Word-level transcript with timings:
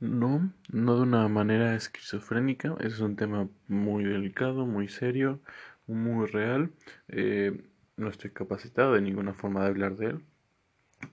No, 0.00 0.52
no 0.70 0.96
de 0.96 1.02
una 1.02 1.26
manera 1.28 1.74
esquizofrénica, 1.74 2.76
es 2.80 3.00
un 3.00 3.16
tema 3.16 3.48
muy 3.66 4.04
delicado, 4.04 4.66
muy 4.66 4.88
serio, 4.88 5.40
muy 5.86 6.26
real. 6.26 6.70
Eh, 7.08 7.62
no 7.96 8.08
estoy 8.10 8.30
capacitado 8.30 8.92
de 8.92 9.00
ninguna 9.00 9.32
forma 9.32 9.62
de 9.62 9.68
hablar 9.68 9.96
de 9.96 10.06
él. 10.06 10.24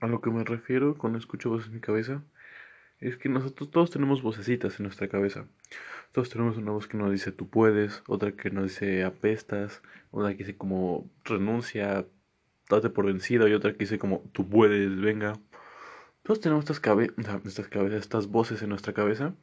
A 0.00 0.06
lo 0.06 0.20
que 0.20 0.30
me 0.30 0.44
refiero 0.44 0.98
cuando 0.98 1.18
escucho 1.18 1.50
voces 1.50 1.68
en 1.68 1.74
mi 1.74 1.80
cabeza 1.80 2.22
es 3.00 3.16
que 3.16 3.28
nosotros 3.28 3.70
todos 3.70 3.90
tenemos 3.90 4.22
vocecitas 4.22 4.78
en 4.78 4.84
nuestra 4.84 5.08
cabeza. 5.08 5.46
Todos 6.12 6.30
tenemos 6.30 6.56
una 6.58 6.72
voz 6.72 6.86
que 6.86 6.98
nos 6.98 7.10
dice 7.10 7.32
tú 7.32 7.48
puedes, 7.48 8.02
otra 8.06 8.32
que 8.32 8.50
nos 8.50 8.64
dice 8.64 9.04
apestas, 9.04 9.82
otra 10.10 10.32
que 10.32 10.44
dice 10.44 10.56
como 10.56 11.10
renuncia, 11.24 12.06
date 12.68 12.90
por 12.90 13.06
vencido 13.06 13.48
y 13.48 13.54
otra 13.54 13.72
que 13.72 13.78
dice 13.78 13.98
como 13.98 14.20
tú 14.32 14.48
puedes, 14.48 15.00
venga. 15.00 15.34
Todos 16.24 16.40
tenemos 16.40 16.64
estas, 16.64 16.80
cabe 16.80 17.12
estas 17.44 17.68
cabezas, 17.68 18.00
estas 18.00 18.28
voces 18.28 18.62
en 18.62 18.70
nuestra 18.70 18.94
cabeza. 18.94 19.34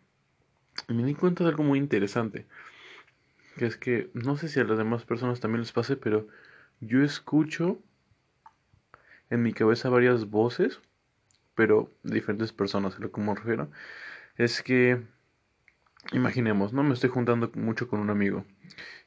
Y 0.89 0.94
me 0.94 1.03
di 1.03 1.13
cuenta 1.13 1.44
de 1.44 1.52
algo 1.52 1.63
muy 1.63 1.77
interesante. 1.77 2.48
Que 3.55 3.67
es 3.67 3.77
que 3.77 4.09
no 4.16 4.35
sé 4.35 4.49
si 4.49 4.59
a 4.59 4.63
las 4.63 4.80
demás 4.80 5.05
personas 5.05 5.39
también 5.39 5.62
les 5.62 5.72
pase, 5.72 5.95
pero 5.95 6.27
yo 6.80 7.03
escucho 7.03 7.77
en 9.30 9.44
mi 9.44 9.53
cabeza 9.53 9.89
varias 9.89 10.31
voces, 10.31 10.81
pero 11.53 11.91
diferentes 12.02 12.52
personas, 12.52 12.98
lo 12.98 13.11
que 13.11 13.22
me 13.22 13.36
refiero. 13.36 13.70
Es 14.36 14.63
que, 14.63 15.03
imaginemos, 16.13 16.73
¿no? 16.73 16.81
Me 16.81 16.95
estoy 16.95 17.11
juntando 17.11 17.52
mucho 17.53 17.88
con 17.88 18.00
un 18.00 18.09
amigo. 18.09 18.44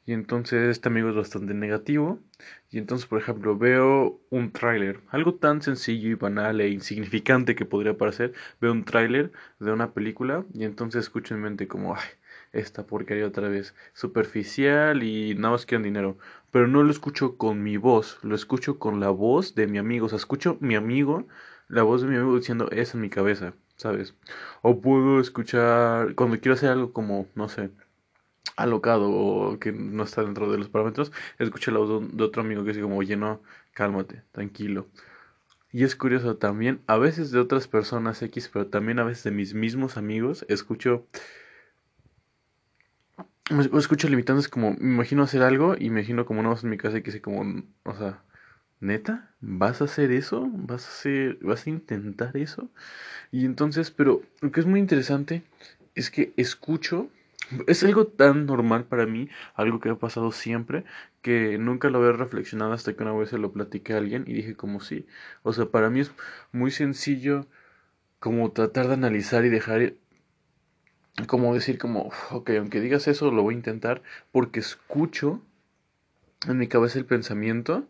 Y 0.07 0.13
entonces 0.13 0.71
este 0.71 0.89
amigo 0.89 1.09
es 1.09 1.15
bastante 1.17 1.55
negativo. 1.55 2.21
Y 2.71 2.79
entonces, 2.79 3.07
por 3.07 3.21
ejemplo, 3.21 3.57
veo 3.57 4.21
un 4.31 4.53
tráiler, 4.53 5.01
algo 5.11 5.35
tan 5.35 5.63
sencillo 5.63 6.11
y 6.11 6.15
banal 6.15 6.61
e 6.61 6.69
insignificante 6.69 7.55
que 7.55 7.65
podría 7.65 7.97
parecer. 7.97 8.33
Veo 8.61 8.73
un 8.73 8.85
tráiler 8.85 9.33
de 9.61 9.73
una 9.73 9.93
película 9.93 10.45
y 10.53 10.65
entonces 10.65 11.05
escucho 11.05 11.35
en 11.35 11.43
mente 11.43 11.69
como, 11.69 11.95
ay, 11.95 12.03
esta 12.53 12.87
porquería 12.87 13.27
otra 13.27 13.49
vez, 13.49 13.75
superficial 13.95 15.03
y 15.03 15.35
nada 15.35 15.53
más 15.53 15.67
quieren 15.67 15.85
dinero. 15.85 16.19
Pero 16.51 16.69
no 16.69 16.83
lo 16.83 16.91
escucho 16.91 17.37
con 17.37 17.63
mi 17.63 17.77
voz, 17.77 18.19
lo 18.23 18.35
escucho 18.35 18.79
con 18.79 19.01
la 19.01 19.11
voz 19.11 19.55
de 19.55 19.67
mi 19.67 19.79
amigo. 19.79 20.07
O 20.07 20.09
sea, 20.09 20.17
escucho 20.19 20.57
mi 20.61 20.75
amigo, 20.77 21.27
la 21.69 21.83
voz 21.83 22.03
de 22.03 22.09
mi 22.09 22.17
amigo 22.17 22.37
diciendo 22.37 22.71
eso 22.71 22.97
en 22.97 23.03
mi 23.03 23.11
cabeza, 23.11 23.55
¿sabes? 23.77 24.15
O 24.63 24.81
puedo 24.81 25.21
escuchar, 25.21 26.15
cuando 26.15 26.39
quiero 26.41 26.55
hacer 26.55 26.71
algo 26.71 26.93
como, 26.93 27.27
no 27.35 27.49
sé, 27.49 27.71
alocado 28.57 29.11
o 29.11 29.59
que 29.59 29.73
no 29.73 30.05
está 30.05 30.23
dentro 30.23 30.51
de 30.51 30.59
los 30.59 30.69
parámetros, 30.69 31.13
escucho 31.39 31.71
la 31.71 31.79
voz 31.79 32.17
de 32.17 32.25
otro 32.25 32.43
amigo 32.43 32.63
que 32.63 32.71
dice 32.71 32.83
como, 32.83 32.99
oye, 32.99 33.17
no, 33.17 33.43
cálmate, 33.73 34.23
tranquilo. 34.33 34.87
Y 35.73 35.83
es 35.83 35.97
curioso 35.97 36.37
también, 36.37 36.81
a 36.87 36.99
veces 36.99 37.33
de 37.33 37.41
otras 37.41 37.67
personas 37.67 38.23
X, 38.23 38.49
pero 38.53 38.69
también 38.69 39.01
a 39.01 39.05
veces 39.05 39.25
de 39.25 39.33
mis 39.33 39.55
mismos 39.55 39.97
amigos, 39.97 40.47
escucho, 40.49 41.05
escucho 43.77 44.09
limitantes 44.09 44.49
como, 44.49 44.71
me 44.73 44.95
imagino 44.95 45.25
hacer 45.25 45.43
algo 45.43 45.75
y 45.75 45.91
me 45.91 46.01
imagino 46.01 46.27
como 46.27 46.41
una 46.41 46.51
voz 46.51 46.63
en 46.63 46.71
mi 46.71 46.77
casa 46.77 47.01
que 47.01 47.21
como, 47.21 47.65
o 47.83 47.95
sea, 47.97 48.23
neta, 48.79 49.31
¿vas 49.41 49.81
a 49.81 49.87
hacer 49.87 50.13
eso? 50.13 50.49
¿Vas 50.53 50.87
a 50.87 50.91
hacer, 50.91 51.39
vas 51.43 51.67
a 51.67 51.71
intentar 51.71 52.37
eso? 52.37 52.71
Y 53.33 53.45
entonces, 53.45 53.91
pero 53.91 54.23
lo 54.41 54.53
que 54.53 54.61
es 54.61 54.67
muy 54.67 54.79
interesante 54.79 55.43
es 55.97 56.11
que 56.11 56.33
escucho 56.37 57.09
es 57.67 57.83
algo 57.85 58.07
tan 58.07 58.47
normal 58.47 58.85
para 58.85 59.07
mí, 59.07 59.29
algo 59.55 59.81
que 59.81 59.91
ha 59.91 59.97
pasado 59.97 60.33
siempre, 60.33 60.85
que 61.23 61.59
nunca 61.59 61.91
lo 61.91 61.99
había 61.99 62.13
reflexionado 62.13 62.73
hasta 62.73 62.95
que 62.95 63.03
una 63.03 63.13
vez 63.13 63.31
se 63.31 63.39
lo 63.39 63.53
platiqué 63.53 63.95
a 63.95 63.99
alguien 63.99 64.25
y 64.27 64.35
dije 64.35 64.57
como 64.57 64.81
sí. 64.81 65.07
O 65.43 65.53
sea, 65.53 65.67
para 65.67 65.91
mí 65.91 66.01
es 66.01 66.13
muy 66.53 66.71
sencillo 66.71 67.47
como 68.21 68.53
tratar 68.53 68.89
de 68.89 68.95
analizar 68.95 69.45
y 69.45 69.51
dejar 69.51 69.95
como 71.27 71.55
decir 71.55 71.79
como, 71.79 72.11
ok, 72.31 72.51
aunque 72.59 72.81
digas 72.81 73.09
eso, 73.09 73.31
lo 73.31 73.43
voy 73.43 73.55
a 73.55 73.59
intentar 73.59 74.03
porque 74.33 74.61
escucho 74.61 75.43
en 76.47 76.59
mi 76.59 76.69
cabeza 76.69 76.99
el 76.99 77.07
pensamiento, 77.07 77.87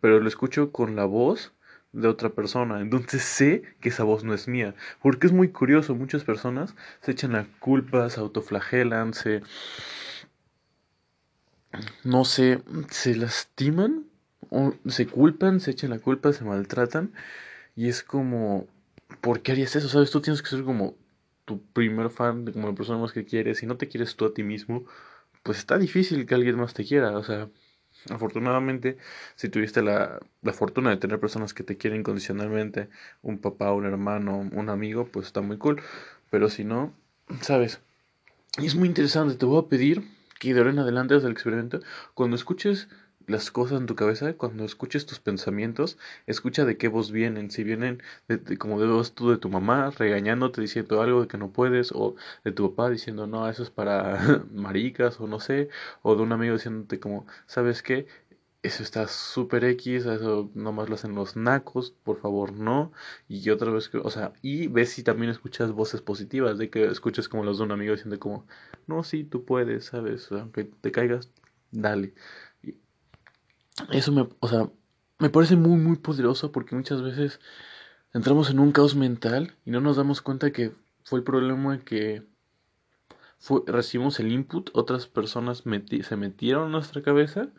pero 0.00 0.20
lo 0.20 0.28
escucho 0.28 0.72
con 0.72 0.96
la 0.96 1.04
voz 1.04 1.53
de 1.94 2.08
otra 2.08 2.30
persona. 2.30 2.80
Entonces 2.80 3.22
sé 3.22 3.62
que 3.80 3.88
esa 3.88 4.04
voz 4.04 4.24
no 4.24 4.34
es 4.34 4.48
mía. 4.48 4.74
Porque 5.02 5.26
es 5.26 5.32
muy 5.32 5.48
curioso, 5.48 5.94
muchas 5.94 6.24
personas 6.24 6.74
se 7.00 7.12
echan 7.12 7.32
la 7.32 7.46
culpa, 7.60 8.10
se 8.10 8.20
autoflagelan, 8.20 9.14
se... 9.14 9.42
No 12.04 12.24
sé, 12.24 12.62
se 12.90 13.16
lastiman, 13.16 14.04
o 14.50 14.74
se 14.86 15.06
culpan, 15.06 15.60
se 15.60 15.72
echan 15.72 15.90
la 15.90 15.98
culpa, 15.98 16.32
se 16.32 16.44
maltratan. 16.44 17.12
Y 17.76 17.88
es 17.88 18.02
como, 18.02 18.68
¿por 19.20 19.40
qué 19.42 19.52
harías 19.52 19.74
eso? 19.76 19.88
¿Sabes? 19.88 20.10
Tú 20.10 20.20
tienes 20.20 20.42
que 20.42 20.50
ser 20.50 20.64
como 20.64 20.94
tu 21.44 21.60
primer 21.72 22.10
fan, 22.10 22.50
como 22.52 22.68
la 22.68 22.74
persona 22.74 22.98
más 22.98 23.12
que 23.12 23.24
quieres. 23.24 23.58
Si 23.58 23.66
no 23.66 23.76
te 23.76 23.88
quieres 23.88 24.16
tú 24.16 24.26
a 24.26 24.34
ti 24.34 24.42
mismo, 24.42 24.84
pues 25.42 25.58
está 25.58 25.78
difícil 25.78 26.26
que 26.26 26.34
alguien 26.34 26.56
más 26.56 26.74
te 26.74 26.84
quiera. 26.84 27.18
O 27.18 27.24
sea, 27.24 27.48
Afortunadamente, 28.10 28.98
si 29.34 29.48
tuviste 29.48 29.82
la, 29.82 30.20
la, 30.42 30.52
fortuna 30.52 30.90
de 30.90 30.96
tener 30.98 31.18
personas 31.20 31.54
que 31.54 31.62
te 31.62 31.76
quieren 31.76 32.00
incondicionalmente, 32.00 32.88
un 33.22 33.38
papá, 33.38 33.72
un 33.72 33.86
hermano, 33.86 34.48
un 34.52 34.68
amigo, 34.68 35.06
pues 35.06 35.26
está 35.26 35.40
muy 35.40 35.56
cool. 35.56 35.80
Pero 36.30 36.50
si 36.50 36.64
no, 36.64 36.92
sabes, 37.40 37.80
y 38.58 38.66
es 38.66 38.76
muy 38.76 38.88
interesante, 38.88 39.34
te 39.34 39.46
voy 39.46 39.60
a 39.64 39.68
pedir 39.68 40.02
que 40.38 40.52
de 40.52 40.60
ahora 40.60 40.70
en 40.70 40.78
adelante 40.78 41.14
desde 41.14 41.26
el 41.26 41.32
experimento, 41.32 41.80
cuando 42.14 42.36
escuches 42.36 42.88
las 43.26 43.50
cosas 43.50 43.80
en 43.80 43.86
tu 43.86 43.94
cabeza, 43.96 44.34
cuando 44.34 44.64
escuches 44.64 45.06
tus 45.06 45.20
pensamientos, 45.20 45.98
escucha 46.26 46.64
de 46.64 46.76
qué 46.76 46.88
voz 46.88 47.10
vienen. 47.12 47.50
Si 47.50 47.64
vienen 47.64 48.02
de, 48.28 48.58
como 48.58 48.80
de 48.80 48.86
voz 48.86 49.14
tú 49.14 49.30
de 49.30 49.38
tu 49.38 49.48
mamá 49.48 49.90
regañándote, 49.90 50.60
diciendo 50.60 51.00
algo 51.02 51.22
de 51.22 51.28
que 51.28 51.38
no 51.38 51.50
puedes, 51.52 51.92
o 51.92 52.16
de 52.44 52.52
tu 52.52 52.70
papá 52.74 52.90
diciendo 52.90 53.26
no, 53.26 53.48
eso 53.48 53.62
es 53.62 53.70
para 53.70 54.44
maricas, 54.52 55.20
o 55.20 55.26
no 55.26 55.40
sé, 55.40 55.68
o 56.02 56.16
de 56.16 56.22
un 56.22 56.32
amigo 56.32 56.54
diciéndote 56.54 57.00
como, 57.00 57.26
¿sabes 57.46 57.82
qué? 57.82 58.06
Eso 58.62 58.82
está 58.82 59.06
súper 59.08 59.62
X, 59.64 60.06
eso 60.06 60.50
nomás 60.54 60.88
lo 60.88 60.94
hacen 60.94 61.14
los 61.14 61.36
nacos, 61.36 61.90
por 62.02 62.18
favor 62.20 62.52
no. 62.52 62.92
Y 63.28 63.50
otra 63.50 63.70
vez, 63.70 63.90
o 63.94 64.10
sea, 64.10 64.32
y 64.42 64.68
ves 64.68 64.90
si 64.90 65.02
también 65.02 65.30
escuchas 65.30 65.70
voces 65.72 66.00
positivas, 66.00 66.56
de 66.58 66.70
que 66.70 66.86
escuches 66.86 67.28
como 67.28 67.44
los 67.44 67.58
de 67.58 67.64
un 67.64 67.72
amigo 67.72 67.92
diciendo 67.92 68.18
como, 68.18 68.46
no, 68.86 69.04
sí, 69.04 69.24
tú 69.24 69.44
puedes, 69.44 69.84
¿sabes? 69.86 70.32
Aunque 70.32 70.64
te 70.64 70.90
caigas, 70.92 71.30
dale. 71.72 72.14
Eso 73.90 74.12
me, 74.12 74.28
o 74.40 74.48
sea, 74.48 74.70
me 75.18 75.30
parece 75.30 75.56
muy, 75.56 75.78
muy 75.78 75.96
poderoso 75.96 76.52
porque 76.52 76.74
muchas 76.74 77.02
veces 77.02 77.40
entramos 78.12 78.50
en 78.50 78.58
un 78.60 78.72
caos 78.72 78.96
mental 78.96 79.54
y 79.64 79.70
no 79.70 79.80
nos 79.80 79.96
damos 79.96 80.22
cuenta 80.22 80.52
que 80.52 80.72
fue 81.02 81.18
el 81.18 81.24
problema 81.24 81.78
que 81.80 82.22
recibimos 83.66 84.20
el 84.20 84.32
input, 84.32 84.70
otras 84.72 85.06
personas 85.06 85.64
se 86.02 86.16
metieron 86.16 86.66
en 86.66 86.72
nuestra 86.72 87.02
cabeza 87.02 87.50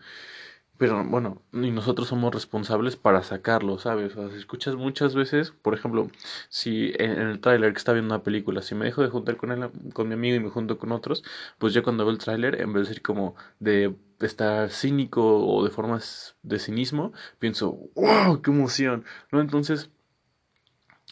pero 0.77 1.05
bueno, 1.05 1.41
y 1.53 1.71
nosotros 1.71 2.09
somos 2.09 2.33
responsables 2.33 2.97
para 2.97 3.23
sacarlo, 3.23 3.79
¿sabes? 3.79 4.15
O 4.17 4.21
sea, 4.21 4.29
si 4.31 4.37
escuchas 4.37 4.75
muchas 4.75 5.15
veces, 5.15 5.51
por 5.51 5.73
ejemplo, 5.73 6.09
si 6.49 6.91
en, 6.97 7.11
el 7.11 7.39
tráiler 7.39 7.71
que 7.71 7.77
está 7.77 7.93
viendo 7.93 8.13
una 8.13 8.23
película, 8.23 8.61
si 8.61 8.75
me 8.75 8.85
dejo 8.85 9.01
de 9.01 9.09
juntar 9.09 9.37
con 9.37 9.51
él, 9.51 9.69
con 9.93 10.07
mi 10.09 10.15
amigo 10.15 10.35
y 10.35 10.39
me 10.41 10.49
junto 10.49 10.77
con 10.77 10.91
otros, 10.91 11.23
pues 11.59 11.73
yo 11.73 11.81
cuando 11.81 12.03
veo 12.03 12.11
el 12.11 12.17
tráiler, 12.19 12.59
en 12.59 12.73
vez 12.73 12.83
de 12.83 12.89
decir 12.89 13.01
como 13.03 13.35
de 13.59 13.95
estar 14.21 14.69
cínico 14.71 15.45
o 15.45 15.63
de 15.63 15.69
formas 15.71 16.35
de 16.43 16.59
cinismo, 16.59 17.13
pienso, 17.39 17.77
wow, 17.95 18.41
qué 18.41 18.51
emoción, 18.51 19.05
¿no? 19.31 19.41
Entonces, 19.41 19.89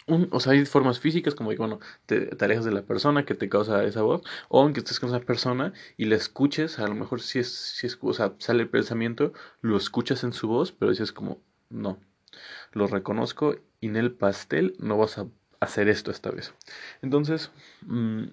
o 0.08 0.40
sea, 0.40 0.54
hay 0.54 0.66
formas 0.66 1.00
físicas 1.00 1.36
como 1.36 1.50
que, 1.52 1.58
bueno, 1.58 1.80
te, 2.06 2.30
alejas 2.40 2.66
de 2.66 2.72
la 2.72 2.82
persona 2.84 3.26
que 3.26 3.36
te 3.36 3.50
causa 3.50 3.84
esa 3.84 4.02
voz, 4.02 4.22
o 4.50 4.62
aunque 4.62 4.80
estés 4.82 5.00
con 5.00 5.10
esa 5.10 5.22
persona 5.22 5.74
y 5.98 6.06
la 6.06 6.16
escuches, 6.16 6.80
a 6.80 6.88
lo 6.88 6.96
mejor 6.96 7.22
si 7.22 7.40
es, 7.40 7.54
si 7.54 7.88
es, 7.88 7.98
o 8.02 8.14
sea, 8.14 8.34
sale 8.40 8.64
el 8.64 8.70
pensamiento, 8.70 9.34
lo 9.62 9.78
escuchas 9.78 10.24
en 10.24 10.34
su 10.34 10.48
voz, 10.48 10.72
pero 10.72 10.92
dices 10.92 11.12
como, 11.12 11.42
no, 11.70 12.00
lo 12.74 12.88
reconozco 12.88 13.56
y 13.80 13.88
en 13.88 13.96
el 13.96 14.12
pastel 14.12 14.76
no 14.80 14.98
vas 14.98 15.18
a 15.18 15.28
hacer 15.60 15.88
esto 15.88 16.12
esta 16.12 16.32
vez. 16.32 16.54
Entonces, 17.02 17.52
mmm, 17.82 18.26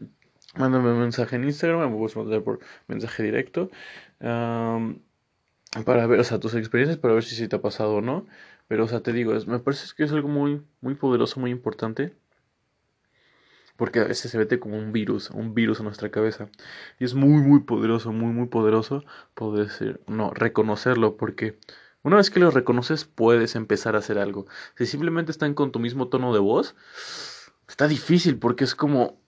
mándame 0.57 0.93
un 0.93 1.01
mensaje 1.01 1.37
en 1.37 1.45
Instagram, 1.45 1.91
me 1.91 1.97
puedes 1.97 2.17
mandar 2.17 2.43
por 2.43 2.61
mensaje 2.89 3.23
directo, 3.23 3.71
para 4.19 6.07
ver, 6.07 6.21
o 6.21 6.25
sea, 6.25 6.41
tus 6.41 6.55
experiencias, 6.55 6.99
para 6.99 7.15
ver 7.15 7.23
si, 7.23 7.37
si 7.37 7.49
te 7.49 7.57
ha 7.57 7.63
pasado 7.63 7.97
o 7.97 8.01
no. 8.01 8.27
Pero, 8.71 8.85
o 8.85 8.89
sea, 8.89 9.01
te 9.01 9.13
digo, 9.13 9.33
me 9.47 9.59
parece 9.59 9.87
que 9.97 10.05
es 10.05 10.13
algo 10.13 10.29
muy, 10.29 10.63
muy 10.81 10.95
poderoso, 10.95 11.41
muy 11.41 11.51
importante. 11.51 12.15
Porque 13.77 14.01
a 14.01 14.05
veces 14.05 14.31
se 14.31 14.39
mete 14.39 14.61
como 14.61 14.77
un 14.79 14.93
virus, 14.93 15.31
un 15.31 15.55
virus 15.55 15.81
en 15.81 15.87
nuestra 15.87 16.11
cabeza. 16.11 16.49
Y 16.99 17.05
es 17.05 17.15
muy, 17.15 17.43
muy 17.43 17.61
poderoso, 17.61 18.13
muy, 18.13 18.33
muy 18.33 18.47
poderoso 18.47 19.05
poder 19.35 19.71
ser, 19.71 20.01
no, 20.07 20.31
reconocerlo. 20.31 21.17
Porque 21.17 21.59
una 22.03 22.17
vez 22.17 22.31
que 22.31 22.41
lo 22.41 22.51
reconoces, 22.51 23.05
puedes 23.05 23.57
empezar 23.57 23.97
a 23.97 23.99
hacer 24.01 24.19
algo. 24.19 24.47
Si 24.77 24.87
simplemente 24.87 25.33
están 25.33 25.55
con 25.55 25.73
tu 25.73 25.81
mismo 25.81 26.09
tono 26.09 26.33
de 26.33 26.41
voz, 26.41 26.77
está 27.69 27.89
difícil 27.89 28.39
porque 28.39 28.65
es 28.65 28.75
como, 28.75 29.20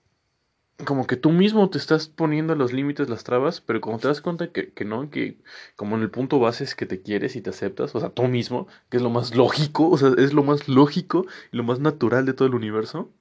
como 0.85 1.07
que 1.07 1.17
tú 1.17 1.31
mismo 1.31 1.69
te 1.69 1.77
estás 1.77 2.07
poniendo 2.07 2.55
los 2.55 2.73
límites, 2.73 3.09
las 3.09 3.23
trabas, 3.23 3.61
pero 3.61 3.79
como 3.81 3.99
te 3.99 4.07
das 4.07 4.21
cuenta 4.21 4.51
que, 4.51 4.71
que, 4.73 4.85
no, 4.85 5.09
que 5.09 5.37
como 5.75 5.95
en 5.95 6.01
el 6.01 6.09
punto 6.11 6.39
base 6.39 6.63
es 6.63 6.75
que 6.75 6.85
te 6.85 7.01
quieres 7.01 7.35
y 7.35 7.41
te 7.41 7.51
aceptas, 7.51 7.95
o 7.95 7.99
sea, 7.99 8.09
tú 8.09 8.23
mismo, 8.27 8.67
que 8.89 8.97
es 8.97 9.03
lo 9.03 9.09
más 9.09 9.35
lógico, 9.35 9.89
o 9.89 9.97
sea, 9.97 10.11
es 10.17 10.33
lo 10.33 10.43
más 10.43 10.67
lógico 10.67 11.25
y 11.51 11.57
lo 11.57 11.63
más 11.63 11.79
natural 11.79 12.25
de 12.25 12.33
todo 12.33 12.47
el 12.47 12.55
universo, 12.55 13.11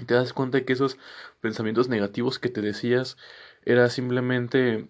Y 0.00 0.04
te 0.04 0.14
das 0.14 0.32
cuenta 0.32 0.64
que 0.64 0.72
esos 0.72 0.98
pensamientos 1.40 1.88
negativos 1.88 2.38
que 2.38 2.48
te 2.50 2.62
decías 2.62 3.16
era 3.64 3.88
simplemente 3.90 4.88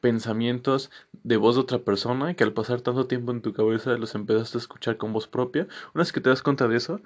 pensamientos 0.00 0.90
de 1.24 1.36
voz 1.36 1.56
de 1.56 1.62
otra 1.62 1.78
persona 1.80 2.34
que 2.34 2.44
al 2.44 2.52
pasar 2.52 2.80
tanto 2.80 3.06
tiempo 3.06 3.32
en 3.32 3.42
tu 3.42 3.52
cabeza 3.52 3.96
los 3.96 4.14
empezaste 4.14 4.58
a 4.58 4.60
escuchar 4.60 4.96
con 4.96 5.12
voz 5.12 5.26
propia. 5.28 5.66
Una 5.94 6.02
vez 6.02 6.12
que 6.12 6.20
te 6.20 6.30
das 6.30 6.42
cuenta 6.42 6.68
de 6.68 6.76
eso, 6.76 7.00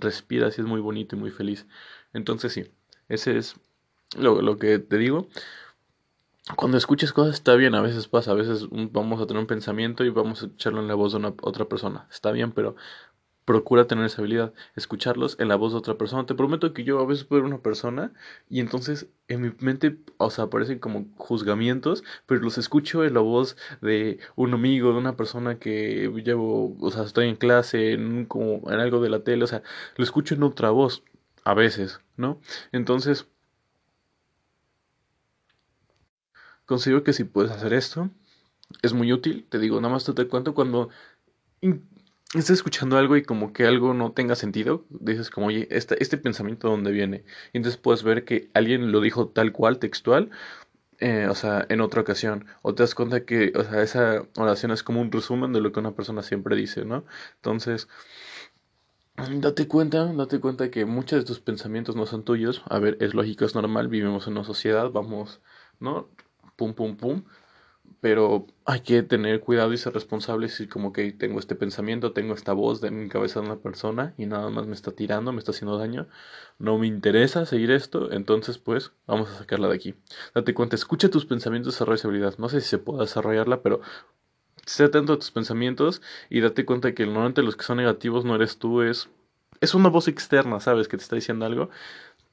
respiras 0.00 0.58
y 0.58 0.60
es 0.62 0.66
muy 0.66 0.80
bonito 0.80 1.16
y 1.16 1.18
muy 1.18 1.30
feliz. 1.30 1.66
Entonces 2.12 2.52
sí, 2.52 2.70
ese 3.08 3.36
es 3.38 3.56
lo, 4.16 4.42
lo 4.42 4.56
que 4.58 4.78
te 4.78 4.98
digo. 4.98 5.28
Cuando 6.56 6.76
escuches 6.76 7.12
cosas 7.12 7.34
está 7.34 7.54
bien, 7.54 7.74
a 7.74 7.80
veces 7.80 8.06
pasa, 8.06 8.32
a 8.32 8.34
veces 8.34 8.66
vamos 8.70 9.20
a 9.20 9.26
tener 9.26 9.40
un 9.40 9.46
pensamiento 9.46 10.04
y 10.04 10.10
vamos 10.10 10.42
a 10.42 10.46
echarlo 10.46 10.80
en 10.80 10.88
la 10.88 10.94
voz 10.94 11.12
de 11.12 11.18
una 11.18 11.34
otra 11.42 11.64
persona. 11.66 12.06
Está 12.10 12.32
bien, 12.32 12.52
pero 12.52 12.76
procura 13.44 13.86
tener 13.86 14.06
esa 14.06 14.22
habilidad, 14.22 14.52
escucharlos 14.76 15.36
en 15.38 15.48
la 15.48 15.56
voz 15.56 15.72
de 15.72 15.78
otra 15.78 15.98
persona. 15.98 16.26
Te 16.26 16.34
prometo 16.34 16.72
que 16.72 16.84
yo 16.84 17.00
a 17.00 17.06
veces 17.06 17.24
puedo 17.24 17.42
ver 17.42 17.52
una 17.52 17.62
persona 17.62 18.12
y 18.48 18.60
entonces 18.60 19.08
en 19.28 19.42
mi 19.42 19.52
mente, 19.60 19.98
o 20.18 20.30
sea, 20.30 20.44
aparecen 20.44 20.78
como 20.78 21.06
juzgamientos, 21.16 22.04
pero 22.26 22.40
los 22.40 22.58
escucho 22.58 23.04
en 23.04 23.14
la 23.14 23.20
voz 23.20 23.56
de 23.80 24.18
un 24.36 24.54
amigo, 24.54 24.92
de 24.92 24.98
una 24.98 25.16
persona 25.16 25.58
que 25.58 26.10
llevo, 26.24 26.76
o 26.80 26.90
sea, 26.90 27.04
estoy 27.04 27.28
en 27.28 27.36
clase, 27.36 27.92
en, 27.92 28.26
como 28.26 28.70
en 28.70 28.80
algo 28.80 29.00
de 29.00 29.10
la 29.10 29.20
tele, 29.20 29.44
o 29.44 29.46
sea, 29.46 29.62
lo 29.96 30.04
escucho 30.04 30.34
en 30.34 30.42
otra 30.42 30.70
voz, 30.70 31.02
a 31.44 31.54
veces, 31.54 32.00
¿no? 32.16 32.40
Entonces, 32.72 33.26
considero 36.66 37.04
que 37.04 37.12
si 37.12 37.24
puedes 37.24 37.50
hacer 37.52 37.72
esto, 37.72 38.10
es 38.82 38.92
muy 38.92 39.12
útil, 39.12 39.46
te 39.48 39.58
digo, 39.58 39.80
nada 39.80 39.92
más 39.94 40.04
te, 40.04 40.12
te 40.12 40.26
cuento 40.28 40.54
cuando 40.54 40.88
estás 42.40 42.56
escuchando 42.58 42.98
algo 42.98 43.16
y 43.16 43.22
como 43.22 43.52
que 43.52 43.66
algo 43.66 43.94
no 43.94 44.12
tenga 44.12 44.34
sentido, 44.34 44.84
dices 44.90 45.30
como, 45.30 45.48
oye, 45.48 45.68
este, 45.70 46.02
este 46.02 46.18
pensamiento 46.18 46.68
de 46.68 46.72
dónde 46.74 46.90
viene. 46.92 47.24
Y 47.52 47.58
entonces 47.58 47.80
puedes 47.80 48.02
ver 48.02 48.24
que 48.24 48.50
alguien 48.54 48.92
lo 48.92 49.00
dijo 49.00 49.28
tal 49.28 49.52
cual, 49.52 49.78
textual, 49.78 50.30
eh, 50.98 51.26
o 51.28 51.34
sea, 51.34 51.66
en 51.68 51.80
otra 51.80 52.00
ocasión. 52.02 52.46
O 52.62 52.74
te 52.74 52.82
das 52.82 52.94
cuenta 52.94 53.24
que, 53.24 53.52
o 53.56 53.64
sea, 53.64 53.82
esa 53.82 54.26
oración 54.36 54.72
es 54.72 54.82
como 54.82 55.00
un 55.00 55.12
resumen 55.12 55.52
de 55.52 55.60
lo 55.60 55.72
que 55.72 55.80
una 55.80 55.94
persona 55.94 56.22
siempre 56.22 56.56
dice, 56.56 56.84
¿no? 56.84 57.04
Entonces, 57.36 57.88
date 59.16 59.68
cuenta, 59.68 60.12
date 60.12 60.40
cuenta 60.40 60.70
que 60.70 60.84
muchos 60.84 61.20
de 61.20 61.24
tus 61.24 61.40
pensamientos 61.40 61.96
no 61.96 62.06
son 62.06 62.24
tuyos. 62.24 62.62
A 62.68 62.78
ver, 62.78 62.96
es 63.00 63.14
lógico, 63.14 63.44
es 63.44 63.54
normal, 63.54 63.88
vivimos 63.88 64.26
en 64.26 64.34
una 64.34 64.44
sociedad, 64.44 64.90
vamos, 64.90 65.40
¿no? 65.80 66.08
Pum, 66.56 66.74
pum, 66.74 66.96
pum 66.96 67.24
pero 68.04 68.46
hay 68.66 68.80
que 68.80 69.02
tener 69.02 69.40
cuidado 69.40 69.72
y 69.72 69.78
ser 69.78 69.94
responsable 69.94 70.50
si 70.50 70.66
como 70.66 70.92
que 70.92 71.10
tengo 71.12 71.38
este 71.38 71.54
pensamiento, 71.54 72.12
tengo 72.12 72.34
esta 72.34 72.52
voz 72.52 72.82
de 72.82 72.90
mi 72.90 73.08
cabeza 73.08 73.40
de 73.40 73.46
una 73.46 73.56
persona 73.56 74.12
y 74.18 74.26
nada 74.26 74.50
más 74.50 74.66
me 74.66 74.74
está 74.74 74.90
tirando, 74.90 75.32
me 75.32 75.38
está 75.38 75.52
haciendo 75.52 75.78
daño, 75.78 76.06
no 76.58 76.76
me 76.76 76.86
interesa 76.86 77.46
seguir 77.46 77.70
esto, 77.70 78.12
entonces 78.12 78.58
pues 78.58 78.92
vamos 79.06 79.30
a 79.30 79.38
sacarla 79.38 79.68
de 79.68 79.76
aquí. 79.76 79.94
Date 80.34 80.52
cuenta, 80.52 80.76
escucha 80.76 81.08
tus 81.08 81.24
pensamientos, 81.24 81.72
desarrolla 81.72 81.94
esa 81.94 82.08
habilidad. 82.08 82.34
No 82.36 82.50
sé 82.50 82.60
si 82.60 82.68
se 82.68 82.76
puede 82.76 83.00
desarrollarla, 83.00 83.62
pero 83.62 83.80
sé 84.66 84.84
atento 84.84 85.14
a 85.14 85.18
tus 85.18 85.30
pensamientos 85.30 86.02
y 86.28 86.40
date 86.40 86.66
cuenta 86.66 86.92
que 86.94 87.06
normalmente 87.06 87.42
los 87.42 87.56
que 87.56 87.64
son 87.64 87.78
negativos 87.78 88.26
no 88.26 88.34
eres 88.34 88.58
tú, 88.58 88.82
es, 88.82 89.08
es 89.62 89.72
una 89.72 89.88
voz 89.88 90.08
externa, 90.08 90.60
¿sabes? 90.60 90.88
Que 90.88 90.98
te 90.98 91.04
está 91.04 91.16
diciendo 91.16 91.46
algo. 91.46 91.70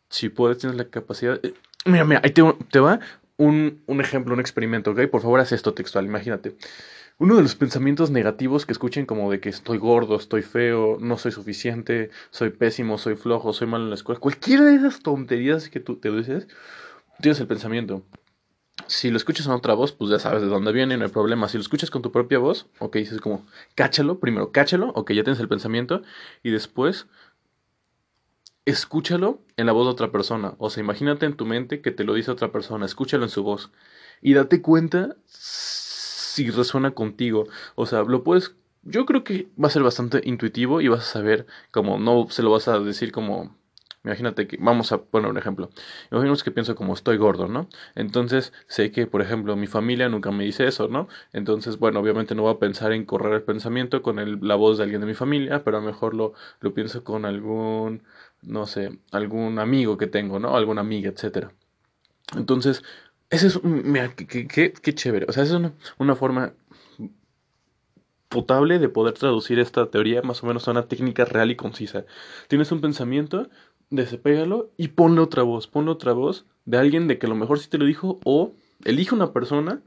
Si 0.09 0.27
puedes, 0.27 0.57
tienes 0.57 0.77
la 0.77 0.89
capacidad... 0.89 1.39
Eh, 1.45 1.53
mira, 1.85 2.03
mira, 2.03 2.19
ahí 2.25 2.31
te 2.31 2.79
va 2.81 2.99
un, 3.41 3.81
un 3.87 4.01
ejemplo, 4.01 4.35
un 4.35 4.39
experimento, 4.39 4.91
¿ok? 4.91 5.07
Por 5.07 5.21
favor, 5.21 5.39
haz 5.39 5.51
esto 5.51 5.73
textual, 5.73 6.05
imagínate. 6.05 6.55
Uno 7.17 7.35
de 7.35 7.41
los 7.41 7.55
pensamientos 7.55 8.11
negativos 8.11 8.67
que 8.67 8.71
escuchen 8.71 9.07
como 9.07 9.31
de 9.31 9.39
que 9.39 9.49
estoy 9.49 9.79
gordo, 9.79 10.15
estoy 10.15 10.43
feo, 10.43 10.97
no 10.99 11.17
soy 11.17 11.31
suficiente, 11.31 12.11
soy 12.29 12.51
pésimo, 12.51 12.99
soy 12.99 13.15
flojo, 13.15 13.51
soy 13.51 13.67
malo 13.67 13.85
en 13.85 13.89
la 13.89 13.95
escuela, 13.95 14.19
cualquiera 14.19 14.65
de 14.65 14.75
esas 14.75 15.01
tonterías 15.01 15.69
que 15.69 15.79
tú 15.79 15.95
te 15.95 16.11
dices, 16.11 16.47
tienes 17.19 17.39
el 17.39 17.47
pensamiento. 17.47 18.03
Si 18.87 19.09
lo 19.09 19.17
escuchas 19.17 19.47
en 19.47 19.53
otra 19.53 19.73
voz, 19.73 19.91
pues 19.91 20.11
ya 20.11 20.19
sabes 20.19 20.41
de 20.41 20.47
dónde 20.47 20.71
viene, 20.71 20.97
no 20.97 21.05
hay 21.05 21.11
problema. 21.11 21.47
Si 21.49 21.57
lo 21.57 21.61
escuchas 21.61 21.89
con 21.89 22.01
tu 22.01 22.11
propia 22.11 22.37
voz, 22.37 22.67
ok, 22.79 22.95
dices 22.97 23.21
como, 23.21 23.45
cáchalo, 23.73 24.19
primero 24.19 24.51
cáchalo, 24.51 24.89
ok, 24.89 25.13
ya 25.13 25.23
tienes 25.23 25.39
el 25.39 25.47
pensamiento, 25.47 26.03
y 26.43 26.51
después 26.51 27.07
escúchalo 28.65 29.41
en 29.57 29.65
la 29.65 29.71
voz 29.71 29.85
de 29.87 29.91
otra 29.91 30.11
persona. 30.11 30.55
O 30.57 30.69
sea, 30.69 30.83
imagínate 30.83 31.25
en 31.25 31.35
tu 31.35 31.45
mente 31.45 31.81
que 31.81 31.91
te 31.91 32.03
lo 32.03 32.13
dice 32.13 32.31
otra 32.31 32.51
persona, 32.51 32.85
escúchalo 32.85 33.23
en 33.23 33.29
su 33.29 33.43
voz. 33.43 33.71
Y 34.21 34.33
date 34.33 34.61
cuenta 34.61 35.15
si 35.25 36.49
resuena 36.51 36.91
contigo. 36.91 37.47
O 37.75 37.85
sea, 37.85 38.03
lo 38.03 38.23
puedes... 38.23 38.55
Yo 38.83 39.05
creo 39.05 39.23
que 39.23 39.47
va 39.61 39.67
a 39.67 39.71
ser 39.71 39.83
bastante 39.83 40.21
intuitivo 40.23 40.81
y 40.81 40.87
vas 40.87 41.01
a 41.01 41.13
saber 41.13 41.45
como 41.71 41.99
no 41.99 42.27
se 42.29 42.43
lo 42.43 42.51
vas 42.51 42.67
a 42.67 42.79
decir 42.79 43.11
como 43.11 43.55
Imagínate 44.03 44.47
que, 44.47 44.57
vamos 44.59 44.91
a 44.91 45.03
poner 45.03 45.29
un 45.29 45.37
ejemplo. 45.37 45.69
Imaginemos 46.11 46.43
que 46.43 46.49
pienso 46.49 46.75
como 46.75 46.93
estoy 46.95 47.17
gordo, 47.17 47.47
¿no? 47.47 47.67
Entonces 47.93 48.51
sé 48.67 48.91
que, 48.91 49.05
por 49.05 49.21
ejemplo, 49.21 49.55
mi 49.55 49.67
familia 49.67 50.09
nunca 50.09 50.31
me 50.31 50.43
dice 50.43 50.65
eso, 50.65 50.87
¿no? 50.87 51.07
Entonces, 51.33 51.77
bueno, 51.77 51.99
obviamente 51.99 52.33
no 52.33 52.41
voy 52.43 52.53
a 52.53 52.59
pensar 52.59 52.93
en 52.93 53.05
correr 53.05 53.33
el 53.33 53.43
pensamiento 53.43 54.01
con 54.01 54.41
la 54.41 54.55
voz 54.55 54.77
de 54.77 54.85
alguien 54.85 55.01
de 55.01 55.07
mi 55.07 55.13
familia, 55.13 55.63
pero 55.63 55.77
a 55.77 55.81
lo 55.81 55.85
mejor 55.85 56.15
lo, 56.15 56.33
lo 56.61 56.73
pienso 56.73 57.03
con 57.03 57.25
algún 57.25 58.01
no 58.41 58.65
sé, 58.65 58.99
algún 59.11 59.59
amigo 59.59 59.97
que 59.97 60.07
tengo, 60.07 60.39
¿no? 60.39 60.55
Alguna 60.55 60.81
amiga, 60.81 61.09
etcétera. 61.09 61.51
Entonces, 62.35 62.83
ese 63.29 63.47
es, 63.47 63.63
mira, 63.63 64.13
qué, 64.15 64.73
chévere. 64.93 65.25
O 65.29 65.31
sea, 65.31 65.43
esa 65.43 65.57
es 65.57 65.71
una, 65.99 66.15
forma 66.15 66.53
potable 68.29 68.79
de 68.79 68.89
poder 68.89 69.13
traducir 69.13 69.59
esta 69.59 69.89
teoría 69.89 70.21
más 70.21 70.43
o 70.43 70.47
menos 70.47 70.67
a 70.67 70.71
una 70.71 70.87
técnica 70.87 71.25
real 71.25 71.51
y 71.51 71.55
concisa. 71.55 72.05
Tienes 72.47 72.71
un 72.71 72.81
pensamiento, 72.81 73.49
desapégalo 73.89 74.71
y 74.77 74.89
ponle 74.89 75.21
otra 75.21 75.43
voz, 75.43 75.67
ponle 75.67 75.91
otra 75.91 76.13
voz 76.13 76.45
de 76.65 76.77
alguien 76.77 77.07
de 77.07 77.19
que 77.19 77.25
a 77.25 77.29
lo 77.29 77.35
mejor 77.35 77.59
sí 77.59 77.69
te 77.69 77.77
lo 77.77 77.85
dijo 77.85 78.19
o 78.23 78.53
elige 78.85 79.15
una 79.15 79.33
persona 79.33 79.81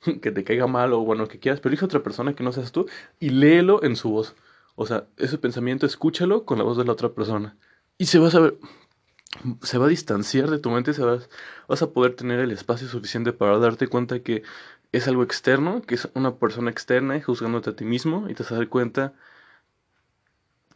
que 0.22 0.30
te 0.32 0.44
caiga 0.44 0.66
mal 0.66 0.92
o 0.92 1.00
bueno, 1.00 1.26
que 1.26 1.40
quieras, 1.40 1.60
pero 1.60 1.72
elige 1.72 1.84
otra 1.84 2.02
persona 2.02 2.34
que 2.34 2.44
no 2.44 2.52
seas 2.52 2.72
tú 2.72 2.86
y 3.20 3.30
léelo 3.30 3.82
en 3.82 3.96
su 3.96 4.10
voz. 4.10 4.34
O 4.76 4.86
sea, 4.86 5.08
ese 5.16 5.38
pensamiento 5.38 5.86
escúchalo 5.86 6.44
con 6.44 6.58
la 6.58 6.64
voz 6.64 6.76
de 6.76 6.84
la 6.84 6.92
otra 6.92 7.10
persona. 7.10 7.56
Y 7.98 8.06
se 8.06 8.18
va 8.20 8.28
a 8.28 8.30
saber, 8.30 8.58
se 9.62 9.78
va 9.78 9.86
a 9.86 9.88
distanciar 9.88 10.50
de 10.50 10.58
tu 10.58 10.70
mente, 10.70 10.94
se 10.94 11.04
va, 11.04 11.18
vas 11.68 11.82
a 11.82 11.90
poder 11.90 12.14
tener 12.14 12.40
el 12.40 12.52
espacio 12.52 12.88
suficiente 12.88 13.32
para 13.32 13.58
darte 13.58 13.88
cuenta 13.88 14.20
que 14.20 14.44
es 14.92 15.08
algo 15.08 15.22
externo, 15.22 15.82
que 15.82 15.96
es 15.96 16.08
una 16.14 16.36
persona 16.36 16.70
externa 16.70 17.16
y 17.16 17.20
juzgándote 17.20 17.70
a 17.70 17.76
ti 17.76 17.84
mismo 17.84 18.28
y 18.28 18.34
te 18.34 18.42
vas 18.44 18.52
a 18.52 18.56
dar 18.56 18.68
cuenta 18.68 19.14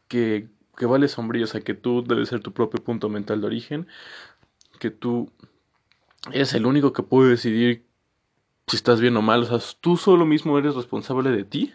que, 0.08 0.48
que 0.76 0.86
vale 0.86 1.08
sombrío, 1.08 1.44
o 1.44 1.46
sea, 1.46 1.62
que 1.62 1.74
tú 1.74 2.04
debes 2.04 2.28
ser 2.28 2.40
tu 2.40 2.52
propio 2.52 2.82
punto 2.82 3.08
mental 3.08 3.40
de 3.40 3.46
origen, 3.46 3.86
que 4.78 4.90
tú 4.90 5.30
eres 6.32 6.54
el 6.54 6.66
único 6.66 6.92
que 6.92 7.02
puede 7.02 7.30
decidir 7.30 7.86
si 8.66 8.76
estás 8.76 9.00
bien 9.00 9.16
o 9.16 9.22
mal, 9.22 9.42
o 9.42 9.46
sea, 9.46 9.58
tú 9.80 9.96
solo 9.96 10.26
mismo 10.26 10.58
eres 10.58 10.74
responsable 10.74 11.30
de 11.30 11.44
ti 11.44 11.74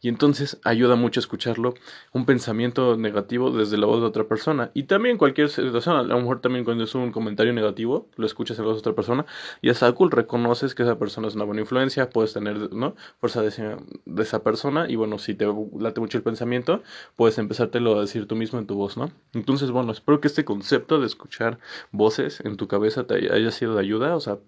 y 0.00 0.08
entonces 0.08 0.60
ayuda 0.64 0.94
mucho 0.96 1.18
escucharlo, 1.18 1.74
un 2.12 2.24
pensamiento 2.24 2.96
negativo 2.96 3.50
desde 3.50 3.76
la 3.78 3.86
voz 3.86 4.00
de 4.00 4.06
otra 4.06 4.24
persona. 4.24 4.70
Y 4.74 4.84
también 4.84 5.18
cualquier 5.18 5.48
situación, 5.48 5.96
a 5.96 6.02
lo 6.02 6.18
mejor 6.18 6.40
también 6.40 6.64
cuando 6.64 6.84
es 6.84 6.94
un 6.94 7.10
comentario 7.10 7.52
negativo, 7.52 8.08
lo 8.16 8.26
escuchas 8.26 8.58
en 8.58 8.64
la 8.64 8.68
voz 8.68 8.76
de 8.76 8.80
otra 8.80 8.94
persona, 8.94 9.26
y 9.60 9.70
hasta 9.70 9.90
cool, 9.92 10.10
reconoces 10.10 10.74
que 10.74 10.84
esa 10.84 10.98
persona 10.98 11.28
es 11.28 11.34
una 11.34 11.44
buena 11.44 11.62
influencia, 11.62 12.10
puedes 12.10 12.32
tener, 12.32 12.72
¿no? 12.72 12.94
Fuerza 13.18 13.42
de, 13.42 13.76
de 14.04 14.22
esa 14.22 14.42
persona, 14.42 14.88
y 14.88 14.96
bueno, 14.96 15.18
si 15.18 15.34
te 15.34 15.46
late 15.78 16.00
mucho 16.00 16.18
el 16.18 16.22
pensamiento, 16.22 16.82
puedes 17.16 17.38
empezártelo 17.38 17.98
a 17.98 18.00
decir 18.02 18.26
tú 18.26 18.36
mismo 18.36 18.58
en 18.58 18.66
tu 18.66 18.76
voz, 18.76 18.96
¿no? 18.96 19.10
Entonces, 19.32 19.70
bueno, 19.70 19.90
espero 19.92 20.20
que 20.20 20.28
este 20.28 20.44
concepto 20.44 21.00
de 21.00 21.06
escuchar 21.06 21.58
voces 21.90 22.40
en 22.44 22.56
tu 22.56 22.68
cabeza 22.68 23.06
te 23.06 23.32
haya 23.32 23.50
sido 23.50 23.74
de 23.74 23.80
ayuda, 23.80 24.14
o 24.14 24.20
sea, 24.20 24.38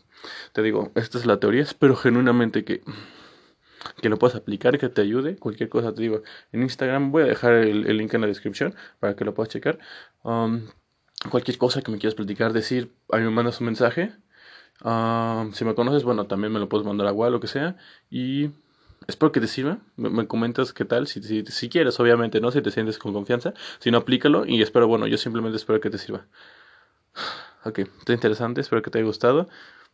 te 0.53 0.63
digo, 0.63 0.93
esta 0.95 1.19
es 1.19 1.27
la 1.27 1.41
teoría, 1.41 1.63
espero 1.63 1.97
genuinamente 1.97 2.65
que 2.65 2.83
que 4.01 4.09
lo 4.09 4.19
puedas 4.19 4.37
aplicar, 4.37 4.79
que 4.79 4.89
te 4.89 5.03
ayude. 5.03 5.37
Cualquier 5.37 5.69
cosa 5.69 5.95
te 5.95 6.03
digo 6.03 6.23
en 6.53 6.63
Instagram. 6.63 7.13
Voy 7.13 7.25
a 7.25 7.27
dejar 7.27 7.55
el, 7.55 7.97
link 7.97 8.13
en 8.15 8.21
la 8.23 8.27
descripción 8.27 8.75
para 8.99 9.17
que 9.17 9.25
lo 9.25 9.35
puedas 9.35 9.51
checar. 9.51 9.79
Um, 10.23 10.67
cualquier 11.31 11.59
cosa 11.59 11.83
que 11.83 11.91
me 11.91 11.99
quieras 11.99 12.15
platicar, 12.15 12.53
decir, 12.53 12.93
ahí 13.11 13.23
me 13.23 13.31
mandas 13.31 13.61
un 13.61 13.67
mensaje. 13.67 14.13
Um, 14.83 15.53
si 15.53 15.65
me 15.65 15.75
conoces, 15.75 16.05
bueno, 16.05 16.27
también 16.27 16.53
me 16.53 16.59
lo 16.59 16.69
puedes 16.69 16.87
mandar 16.87 17.07
a 17.07 17.13
o 17.13 17.31
lo 17.31 17.41
que 17.41 17.47
sea. 17.47 17.77
Y 18.11 18.51
espero 19.07 19.33
que 19.33 19.41
te 19.41 19.47
sirva. 19.47 19.79
Me, 19.97 20.27
comentas 20.27 20.73
qué 20.73 20.85
tal, 20.85 21.07
si, 21.07 21.23
si, 21.23 21.45
si, 21.47 21.69
quieres, 21.69 21.99
obviamente, 22.01 22.41
¿no? 22.41 22.51
Si 22.51 22.63
te 22.63 22.71
sientes 22.71 22.99
con 22.99 23.13
confianza. 23.13 23.55
Si 23.79 23.91
no, 23.91 23.99
aplícalo. 23.99 24.47
Y 24.47 24.63
espero, 24.63 24.89
bueno, 24.89 25.07
yo 25.07 25.19
simplemente 25.19 25.57
espero 25.57 25.81
que 25.81 25.91
te 25.91 25.99
sirva. 25.99 26.27
Ok, 27.63 27.81
está 27.81 28.15
interesante. 28.15 28.63
Espero 28.63 28.81
que 28.81 28.91
te 28.91 28.97
haya 28.97 29.07
gustado. 29.07 29.47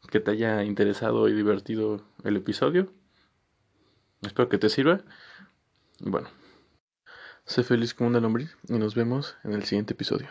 Que 0.08 0.20
te 0.20 0.30
haya 0.30 0.62
interesado 0.62 1.28
y 1.28 1.32
divertido 1.32 2.00
el 2.22 2.36
episodio. 2.36 2.92
Espero 4.26 4.48
que 4.48 4.58
te 4.58 4.68
sirva. 4.68 5.00
Bueno, 6.00 6.28
sé 7.44 7.62
feliz 7.62 7.94
como 7.94 8.10
una 8.10 8.20
lombriz 8.20 8.56
y 8.68 8.74
nos 8.74 8.94
vemos 8.94 9.36
en 9.44 9.52
el 9.52 9.64
siguiente 9.64 9.94
episodio. 9.94 10.28